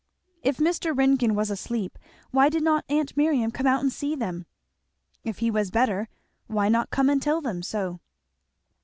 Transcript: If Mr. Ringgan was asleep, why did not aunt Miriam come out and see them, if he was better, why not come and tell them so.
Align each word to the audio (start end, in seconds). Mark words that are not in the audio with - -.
If 0.41 0.57
Mr. 0.57 0.97
Ringgan 0.97 1.35
was 1.35 1.51
asleep, 1.51 1.99
why 2.31 2.49
did 2.49 2.63
not 2.63 2.85
aunt 2.89 3.15
Miriam 3.15 3.51
come 3.51 3.67
out 3.67 3.81
and 3.83 3.93
see 3.93 4.15
them, 4.15 4.47
if 5.23 5.37
he 5.37 5.51
was 5.51 5.69
better, 5.69 6.09
why 6.47 6.69
not 6.69 6.89
come 6.89 7.07
and 7.07 7.21
tell 7.21 7.39
them 7.39 7.61
so. 7.61 7.99